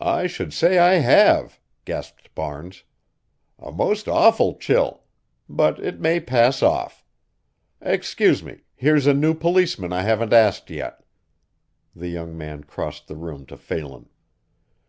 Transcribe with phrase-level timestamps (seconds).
[0.00, 2.82] "I should say I have," gasped Barnes,
[3.60, 5.04] "a most awful chill.
[5.48, 7.04] But it may pass off.
[7.80, 11.04] Excuse me, here's a new policeman I haven't asked yet."
[11.94, 14.08] The young man crossed the room to Phelan.